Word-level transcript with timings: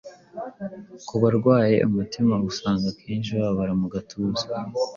ku 1.07 1.13
barwaye 1.21 1.77
umutima 1.89 2.35
usanga 2.49 2.85
akenshi 2.93 3.29
bababara 3.37 3.73
mu 3.81 3.87
gatuza 3.93 4.45